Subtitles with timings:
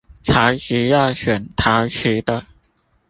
[0.25, 2.43] 材質要選陶瓷的